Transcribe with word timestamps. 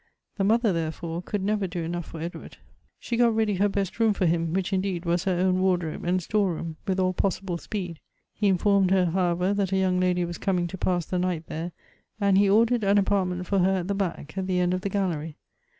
The 0.37 0.43
mother, 0.43 0.73
there 0.73 0.89
fore, 0.91 1.21
could 1.21 1.43
never 1.43 1.67
do 1.67 1.83
enough 1.83 2.07
for 2.07 2.21
Edward. 2.21 2.57
She 2.99 3.17
got 3.17 3.35
ready 3.35 3.53
her 3.57 3.69
best 3.69 3.99
room 3.99 4.13
for 4.13 4.25
him, 4.25 4.51
which 4.51 4.73
indeed 4.73 5.05
was 5.05 5.25
her 5.25 5.33
own 5.39 5.59
ward 5.61 5.83
robe 5.83 6.05
and 6.05 6.23
store 6.23 6.55
room, 6.55 6.77
with 6.87 6.99
all 6.99 7.13
possible 7.13 7.59
speed. 7.59 7.99
He 8.33 8.47
in 8.47 8.57
formed 8.57 8.89
her, 8.89 9.05
however, 9.05 9.53
that 9.53 9.71
a 9.71 9.77
young 9.77 9.99
lady 9.99 10.25
was 10.25 10.39
coming 10.39 10.65
to 10.69 10.77
pass 10.79 11.05
the 11.05 11.19
night 11.19 11.45
there, 11.45 11.71
and 12.19 12.35
he 12.39 12.49
ordered 12.49 12.83
an 12.83 12.97
apartment 12.97 13.45
for 13.45 13.59
her 13.59 13.75
at 13.77 13.87
the 13.89 13.93
back, 13.93 14.35
at 14.39 14.47
the 14.47 14.59
end 14.59 14.73
of 14.73 14.81
the 14.81 14.89
gallery. 14.89 15.37